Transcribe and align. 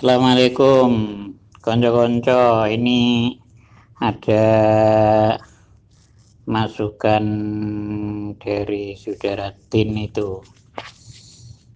Assalamualaikum 0.00 0.88
konco-konco 1.60 2.64
ini 2.72 3.36
ada 4.00 4.48
masukan 6.48 7.24
dari 8.40 8.96
saudara 8.96 9.52
Tin 9.68 9.92
itu 10.00 10.40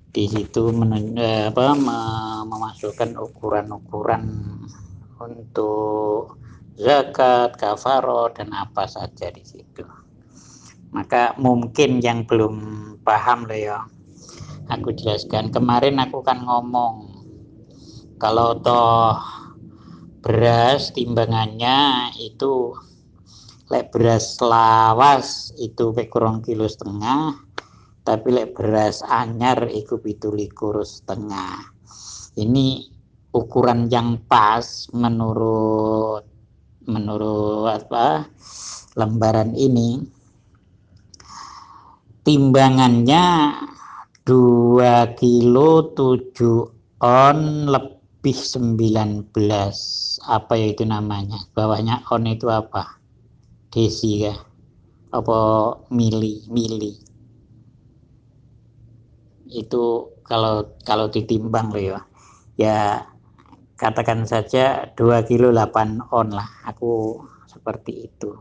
di 0.09 0.25
situ 0.25 0.73
men, 0.73 1.13
eh, 1.21 1.53
apa, 1.53 1.77
memasukkan 2.49 3.13
ukuran-ukuran 3.13 4.25
untuk 5.21 6.41
zakat, 6.81 7.61
kafaro 7.61 8.33
dan 8.33 8.57
apa 8.57 8.89
saja 8.89 9.29
di 9.29 9.45
situ. 9.45 9.85
Maka 10.97 11.37
mungkin 11.37 12.01
yang 12.01 12.25
belum 12.25 12.57
paham 13.05 13.45
loh 13.45 13.61
ya, 13.61 13.85
aku 14.73 14.97
jelaskan. 14.97 15.53
Kemarin 15.53 16.01
aku 16.01 16.25
kan 16.25 16.41
ngomong 16.41 17.14
kalau 18.19 18.59
toh 18.63 19.19
beras 20.25 20.95
timbangannya 20.95 22.11
itu 22.17 22.73
lek 23.69 23.93
beras 23.93 24.39
lawas 24.41 25.53
itu 25.61 25.93
kurang 26.09 26.41
kilo 26.41 26.65
setengah 26.65 27.45
tapi 28.05 28.37
lek 28.37 28.53
beras 28.53 29.01
anyar 29.01 29.65
itu 29.73 29.97
itu 30.05 30.29
likur 30.29 30.85
setengah. 30.85 31.73
Ini 32.37 32.85
ukuran 33.33 33.89
yang 33.89 34.21
pas 34.29 34.93
menurut 34.93 36.29
menurut 36.85 37.73
apa 37.73 38.29
lembaran 39.01 39.57
ini. 39.57 40.05
Timbangannya 42.25 43.25
2 44.25 45.21
kilo 45.21 45.93
7 45.93 47.01
on 47.05 47.39
lebih 47.69 48.04
lebih 48.25 48.41
19 48.41 49.37
apa 50.25 50.53
ya 50.57 50.67
itu 50.73 50.89
namanya? 50.89 51.45
Bawahnya 51.53 52.09
on 52.09 52.25
itu 52.25 52.49
apa? 52.49 52.97
Desi 53.69 54.25
ya? 54.25 54.33
Apa 55.13 55.37
mili 55.93 56.41
mili? 56.49 56.97
Itu 59.45 60.17
kalau 60.25 60.73
kalau 60.89 61.13
ditimbang 61.13 61.69
loh 61.69 61.85
ya. 61.85 62.01
Ya 62.57 63.05
katakan 63.77 64.25
saja 64.25 64.89
2 64.97 65.29
kilo 65.29 65.53
8 65.53 66.09
on 66.09 66.33
lah. 66.33 66.49
Aku 66.65 67.21
seperti 67.45 68.09
itu. 68.09 68.33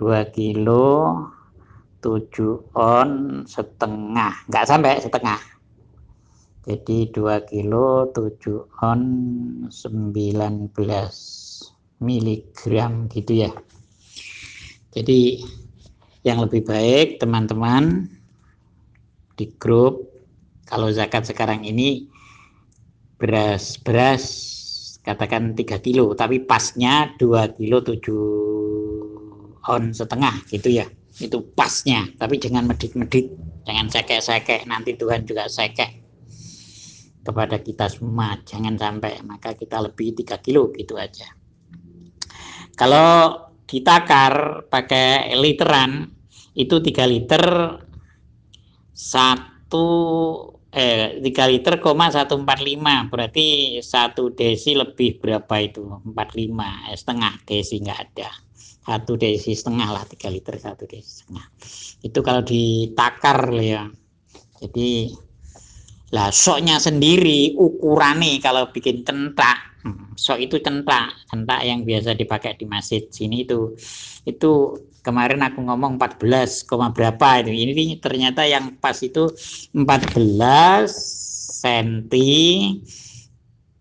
2 0.00 0.32
kilo 0.32 1.12
7 2.00 2.72
on 2.72 3.44
setengah. 3.44 4.48
Nggak 4.48 4.64
sampai 4.64 4.96
setengah 4.96 5.56
jadi 6.66 7.14
2 7.14 7.46
kilo 7.46 8.10
7 8.10 8.82
on 8.82 9.00
19 9.70 10.74
miligram 12.02 13.06
gitu 13.06 13.32
ya. 13.46 13.54
Jadi 14.90 15.46
yang 16.26 16.42
lebih 16.42 16.66
baik 16.66 17.22
teman-teman 17.22 18.10
di 19.38 19.46
grup 19.62 20.10
kalau 20.66 20.90
zakat 20.90 21.22
sekarang 21.30 21.62
ini 21.62 22.10
beras 23.14 23.78
beras 23.78 24.24
katakan 25.06 25.54
3 25.54 25.78
kilo 25.86 26.18
tapi 26.18 26.42
pasnya 26.42 27.14
2 27.22 27.62
kilo 27.62 27.78
7 27.78 29.70
on 29.70 29.94
setengah 29.94 30.34
gitu 30.50 30.82
ya. 30.82 30.90
Itu 31.22 31.46
pasnya 31.54 32.10
tapi 32.18 32.42
jangan 32.42 32.66
medit-medit 32.66 33.30
jangan 33.62 33.86
sekek-sekek 33.86 34.66
nanti 34.66 34.98
Tuhan 34.98 35.22
juga 35.22 35.46
sekek 35.46 36.05
kepada 37.26 37.58
kita 37.58 37.90
semua 37.90 38.38
jangan 38.46 38.78
sampai 38.78 39.18
maka 39.26 39.58
kita 39.58 39.82
lebih 39.82 40.14
3 40.14 40.38
kilo 40.38 40.70
gitu 40.70 40.94
aja. 40.94 41.26
Kalau 42.78 43.34
ditakar 43.66 44.64
pakai 44.70 45.34
literan 45.34 46.06
itu 46.54 46.78
3 46.78 47.10
liter 47.10 47.44
satu 48.94 49.88
eh 50.70 51.18
3 51.24 51.52
liter 51.52 51.74
koma 51.82 52.12
145 52.12 52.46
berarti 53.12 53.46
satu 53.82 54.30
desi 54.30 54.78
lebih 54.78 55.18
berapa 55.18 55.54
itu? 55.60 55.82
45 56.04 56.14
eh, 56.14 56.96
setengah 56.96 57.34
desi 57.42 57.76
nggak 57.82 58.00
ada. 58.12 58.30
Satu 58.86 59.18
desi 59.18 59.50
setengah 59.50 59.88
lah 59.90 60.04
3 60.06 60.30
liter 60.30 60.54
satu 60.62 60.86
desi 60.86 61.24
setengah. 61.24 61.46
Itu 62.06 62.22
kalau 62.22 62.44
ditakar 62.46 63.50
ya. 63.58 63.88
Jadi 64.56 65.12
lah 66.14 66.30
soknya 66.30 66.78
sendiri 66.78 67.58
ukurannya 67.58 68.38
kalau 68.38 68.70
bikin 68.70 69.02
centak, 69.02 69.58
hmm, 69.82 70.14
sok 70.14 70.38
itu 70.38 70.62
centak, 70.62 71.10
centak 71.26 71.66
yang 71.66 71.82
biasa 71.82 72.14
dipakai 72.14 72.54
di 72.54 72.62
masjid 72.62 73.02
sini 73.10 73.42
itu 73.42 73.74
itu 74.22 74.78
kemarin 75.02 75.42
aku 75.42 75.66
ngomong 75.66 75.98
14, 75.98 76.62
berapa 76.94 77.42
itu. 77.42 77.50
Ini 77.50 77.98
ternyata 77.98 78.46
yang 78.46 78.78
pas 78.78 79.02
itu 79.02 79.26
14 79.74 80.86
senti 81.62 82.70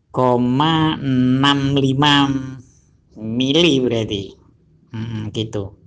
koma 0.10 0.98
65 1.02 3.22
mili 3.22 3.74
berarti. 3.82 4.24
Hmm, 4.94 5.30
gitu. 5.30 5.78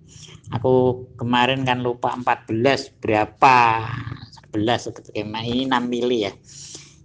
Aku 0.54 1.06
kemarin 1.18 1.66
kan 1.66 1.82
lupa 1.82 2.14
14 2.14 2.94
berapa 2.98 3.58
11 4.54 4.90
atau 4.92 5.02
ini 5.14 5.66
6 5.68 5.84
mili 5.88 6.18
ya. 6.28 6.32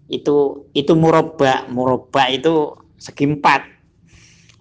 Itu 0.09 0.67
itu 0.75 0.93
muroba 0.95 1.67
muroba 1.69 2.29
itu 2.31 2.73
segi 2.99 3.25
empat. 3.29 3.61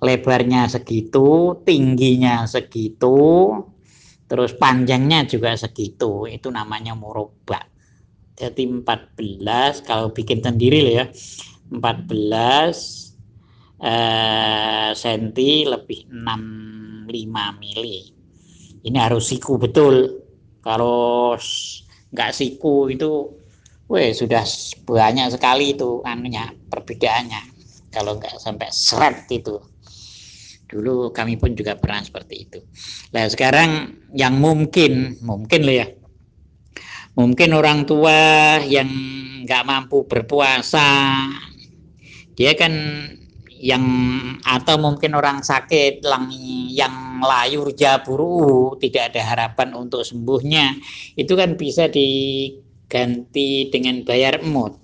Lebarnya 0.02 0.66
segitu 0.66 1.62
tingginya 1.62 2.42
segitu 2.50 3.54
terus 4.26 4.54
panjangnya 4.58 5.26
juga 5.30 5.54
segitu. 5.54 6.26
Itu 6.26 6.50
namanya 6.50 6.98
muroba 6.98 7.72
jadi 8.32 8.64
14 8.64 9.86
kalau 9.86 10.10
bikin 10.10 10.40
sendiri 10.40 10.78
loh 10.82 10.94
ya 11.04 11.06
14 11.70 13.12
eh, 13.78 14.90
senti 14.96 15.50
lebih 15.62 16.10
65 16.10 17.62
mili. 17.62 17.96
Ini 18.82 18.98
harus 18.98 19.30
siku 19.30 19.62
betul. 19.62 20.20
Kalau 20.62 21.38
nggak 22.12 22.30
siku 22.36 22.92
itu 22.92 23.32
weh 23.88 24.12
sudah 24.12 24.44
banyak 24.84 25.32
sekali 25.32 25.76
itu 25.76 26.04
anunya 26.04 26.52
perbedaannya. 26.68 27.42
Kalau 27.92 28.16
nggak 28.16 28.40
sampai 28.40 28.72
seret 28.72 29.28
itu. 29.28 29.60
Dulu 30.64 31.12
kami 31.12 31.36
pun 31.36 31.52
juga 31.52 31.76
pernah 31.76 32.00
seperti 32.00 32.34
itu. 32.48 32.60
Nah 33.12 33.28
sekarang 33.28 33.92
yang 34.16 34.40
mungkin 34.40 35.20
mungkin 35.20 35.60
loh 35.68 35.76
ya. 35.76 35.88
Mungkin 37.12 37.52
orang 37.52 37.84
tua 37.84 38.56
yang 38.64 38.88
nggak 39.44 39.68
mampu 39.68 40.08
berpuasa 40.08 40.88
dia 42.32 42.56
kan 42.56 42.72
yang 43.62 43.84
atau 44.42 44.74
mungkin 44.74 45.14
orang 45.14 45.46
sakit 45.46 46.02
yang 46.74 47.22
layur 47.22 47.70
jaburu 47.70 48.74
tidak 48.82 49.14
ada 49.14 49.22
harapan 49.22 49.78
untuk 49.78 50.02
sembuhnya 50.02 50.82
itu 51.14 51.30
kan 51.38 51.54
bisa 51.54 51.86
diganti 51.86 53.70
dengan 53.70 54.02
bayar 54.02 54.42
mood. 54.42 54.74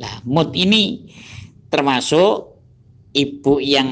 Nah, 0.00 0.24
mood 0.24 0.56
ini 0.56 1.12
termasuk 1.68 2.56
ibu 3.12 3.60
yang 3.60 3.90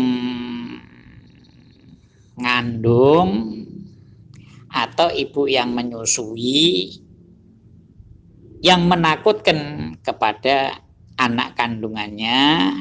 ngandung 2.41 3.61
atau 4.73 5.13
ibu 5.13 5.45
yang 5.53 5.77
menyusui 5.77 6.97
yang 8.65 8.89
menakutkan 8.89 9.93
kepada 10.01 10.81
anak 11.21 11.61
kandungannya 11.61 12.73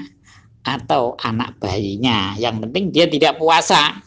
atau 0.64 1.20
anak 1.20 1.60
bayinya. 1.60 2.36
Yang 2.40 2.68
penting 2.68 2.86
dia 2.96 3.06
tidak 3.08 3.38
puasa. 3.38 4.00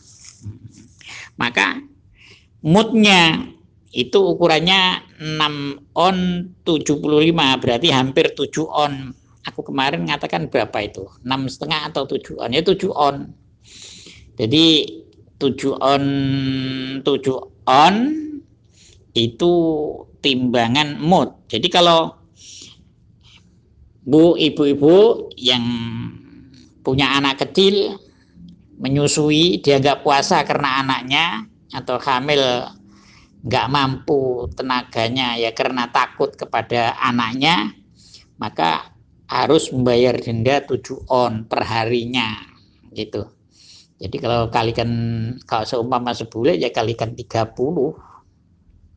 Maka 1.36 1.84
moodnya 2.64 3.52
itu 3.92 4.18
ukurannya 4.20 5.04
6 5.20 5.96
on 5.96 6.16
75 6.64 7.62
berarti 7.62 7.88
hampir 7.92 8.32
7 8.32 8.68
on. 8.68 9.12
Aku 9.46 9.62
kemarin 9.62 10.02
mengatakan 10.02 10.50
berapa 10.50 10.74
itu? 10.82 11.06
6 11.22 11.52
setengah 11.52 11.92
atau 11.92 12.08
7 12.08 12.40
on? 12.40 12.50
Ya 12.52 12.64
7 12.64 12.92
on. 12.92 13.16
Jadi 14.36 14.66
7 15.40 15.76
on 15.76 16.04
7 17.04 17.08
on 17.68 17.94
itu 19.16 19.52
timbangan 20.20 21.00
mood. 21.00 21.32
Jadi 21.48 21.68
kalau 21.72 22.16
Bu 24.06 24.38
ibu-ibu 24.38 25.28
yang 25.34 25.66
punya 26.86 27.18
anak 27.18 27.42
kecil 27.42 27.98
menyusui 28.78 29.58
dia 29.58 29.82
nggak 29.82 30.06
puasa 30.06 30.46
karena 30.46 30.86
anaknya 30.86 31.50
atau 31.74 31.98
hamil 31.98 32.70
nggak 33.42 33.66
mampu 33.66 34.46
tenaganya 34.54 35.34
ya 35.34 35.50
karena 35.50 35.90
takut 35.90 36.30
kepada 36.38 36.94
anaknya 37.02 37.74
maka 38.38 38.94
harus 39.26 39.74
membayar 39.74 40.14
denda 40.14 40.62
7 40.62 41.10
on 41.10 41.50
perharinya 41.50 42.38
gitu. 42.94 43.26
Jadi 43.98 44.16
kalau 44.22 44.52
kalikan 44.52 44.90
kalau 45.48 45.66
seumpama 45.66 46.14
sebulan 46.14 46.62
ya 46.62 46.70
kalikan 46.70 47.18
30 47.18 47.50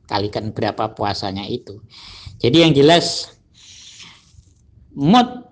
kalikan 0.05 0.45
berapa 0.53 0.93
puasanya 0.93 1.49
itu. 1.49 1.81
Jadi 2.37 2.57
yang 2.61 2.73
jelas 2.77 3.33
mood 4.93 5.49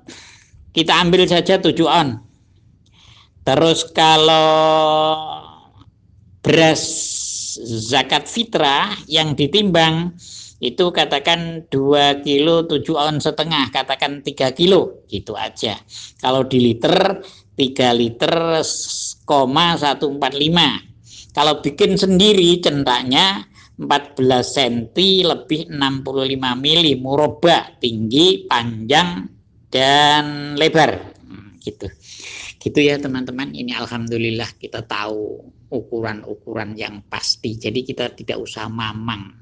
kita 0.77 0.93
ambil 1.01 1.25
saja 1.25 1.57
7 1.57 1.73
on 1.89 2.26
terus 3.47 3.87
kalau 3.95 4.43
beras 6.43 6.83
zakat 7.63 8.27
fitrah 8.27 8.91
yang 9.07 9.39
ditimbang 9.39 10.11
itu 10.59 10.89
katakan 10.89 11.69
2 11.69 12.25
kilo 12.25 12.65
7 12.65 12.83
on 12.97 13.15
setengah 13.21 13.69
katakan 13.69 14.25
3 14.25 14.57
kilo 14.57 15.05
gitu 15.05 15.37
aja. 15.37 15.77
Kalau 16.17 16.43
di 16.43 16.59
liter 16.59 17.21
3 17.55 17.93
liter 17.93 18.33
koma 19.25 19.77
145 19.77 20.17
kalau 21.37 21.61
bikin 21.61 21.97
sendiri 21.97 22.57
centaknya 22.57 23.45
14 23.77 24.17
cm 24.57 24.97
lebih 25.21 25.69
65 25.69 26.57
mili 26.57 26.97
muroba 26.97 27.77
tinggi 27.77 28.49
panjang 28.49 29.29
dan 29.69 30.57
lebar 30.57 31.16
gitu. 31.67 31.87
Gitu 32.57 32.79
ya 32.79 32.95
teman-teman. 32.95 33.51
Ini 33.51 33.75
alhamdulillah 33.75 34.55
kita 34.55 34.87
tahu 34.87 35.43
ukuran-ukuran 35.67 36.79
yang 36.79 37.03
pasti. 37.11 37.59
Jadi 37.59 37.83
kita 37.83 38.15
tidak 38.15 38.39
usah 38.39 38.71
mamang. 38.71 39.35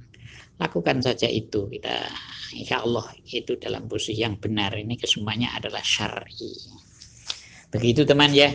Lakukan 0.57 1.05
saja 1.05 1.29
itu. 1.29 1.69
Kita 1.69 2.09
insya 2.57 2.81
Allah 2.81 3.05
itu 3.29 3.53
dalam 3.61 3.85
posisi 3.85 4.25
yang 4.25 4.41
benar. 4.41 4.73
Ini 4.73 4.97
kesemuanya 4.97 5.53
adalah 5.53 5.85
syar'i. 5.85 6.53
Begitu 7.69 8.07
teman 8.07 8.33
ya. 8.33 8.49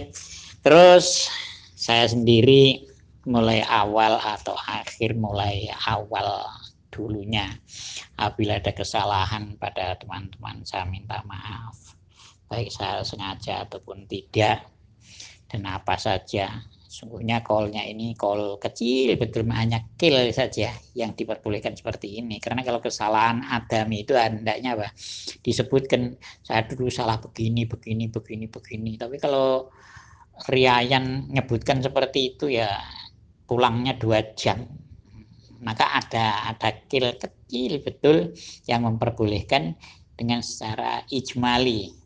Terus 0.61 1.31
saya 1.79 2.11
sendiri 2.11 2.91
mulai 3.29 3.61
awal 3.65 4.17
atau 4.17 4.57
akhir 4.57 5.13
mulai 5.17 5.69
awal 5.89 6.49
dulunya 6.91 7.53
apabila 8.19 8.59
ada 8.59 8.73
kesalahan 8.75 9.55
pada 9.61 9.97
teman-teman 10.01 10.65
saya 10.67 10.89
minta 10.89 11.23
maaf 11.29 12.00
baik 12.51 12.75
saya 12.75 13.07
sengaja 13.07 13.63
ataupun 13.63 14.11
tidak 14.11 14.67
dan 15.47 15.63
apa 15.71 15.95
saja. 15.95 16.67
Sungguhnya 16.91 17.47
callnya 17.47 17.87
ini 17.87 18.19
call 18.19 18.59
kecil 18.59 19.15
betul 19.15 19.47
hanya 19.55 19.87
kill 19.95 20.19
saja 20.35 20.75
yang 20.99 21.15
diperbolehkan 21.15 21.79
seperti 21.79 22.19
ini. 22.19 22.43
Karena 22.43 22.67
kalau 22.67 22.83
kesalahan 22.83 23.47
adami 23.47 24.03
itu 24.03 24.19
hendaknya 24.19 24.75
apa? 24.75 24.91
Disebutkan 25.39 26.19
saya 26.43 26.67
dulu 26.67 26.91
salah 26.91 27.23
begini 27.23 27.71
begini 27.71 28.11
begini 28.11 28.51
begini. 28.51 28.99
Tapi 28.99 29.23
kalau 29.23 29.71
Riayan 30.51 31.31
nyebutkan 31.31 31.85
seperti 31.85 32.35
itu 32.35 32.51
ya 32.51 32.75
pulangnya 33.47 33.95
dua 33.95 34.27
jam. 34.35 34.67
Maka 35.63 36.03
ada 36.03 36.51
ada 36.51 36.75
kill 36.91 37.15
kecil 37.15 37.79
betul 37.87 38.35
yang 38.67 38.83
memperbolehkan 38.83 39.79
dengan 40.19 40.43
secara 40.43 41.07
ijmali 41.13 42.00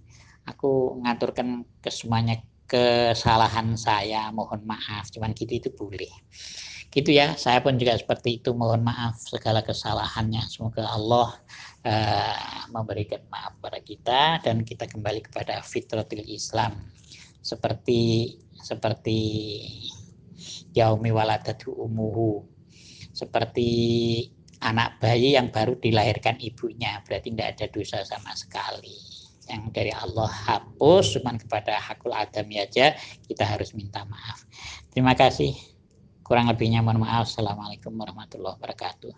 aku 0.44 1.00
ngaturkan 1.04 1.64
ke 1.80 1.90
semuanya 1.92 2.40
kesalahan 2.64 3.76
saya 3.76 4.32
mohon 4.32 4.64
maaf. 4.64 5.12
Cuman 5.12 5.36
gitu 5.36 5.52
itu 5.60 5.70
boleh. 5.72 6.10
Gitu 6.88 7.10
ya. 7.12 7.36
Saya 7.36 7.60
pun 7.60 7.76
juga 7.76 7.96
seperti 7.96 8.40
itu. 8.40 8.56
Mohon 8.56 8.88
maaf 8.88 9.20
segala 9.20 9.60
kesalahannya. 9.60 10.42
Semoga 10.48 10.88
Allah 10.88 11.28
uh, 11.84 12.64
memberikan 12.72 13.22
maaf 13.28 13.56
pada 13.60 13.80
kita 13.80 14.40
dan 14.40 14.64
kita 14.64 14.88
kembali 14.88 15.28
kepada 15.28 15.60
fitratul 15.60 16.24
Islam. 16.24 16.88
Seperti 17.44 18.34
seperti 18.58 19.20
yaumi 20.72 21.12
waladatu 21.12 21.76
umuhu. 21.76 22.48
Seperti 23.14 23.68
anak 24.64 24.98
bayi 24.98 25.36
yang 25.36 25.52
baru 25.52 25.76
dilahirkan 25.76 26.40
ibunya. 26.40 27.04
Berarti 27.04 27.30
tidak 27.30 27.48
ada 27.54 27.66
dosa 27.68 27.98
sama 28.02 28.32
sekali 28.34 29.23
yang 29.50 29.68
dari 29.68 29.92
Allah 29.92 30.28
hapus 30.28 31.20
cuma 31.20 31.36
kepada 31.36 31.76
hakul 31.76 32.16
adami 32.16 32.62
aja 32.62 32.96
kita 33.28 33.44
harus 33.44 33.76
minta 33.76 34.06
maaf. 34.08 34.44
Terima 34.88 35.12
kasih. 35.12 35.52
Kurang 36.24 36.48
lebihnya 36.48 36.80
mohon 36.80 37.04
maaf. 37.04 37.28
Assalamualaikum 37.28 37.92
warahmatullahi 37.92 38.56
wabarakatuh 38.56 39.12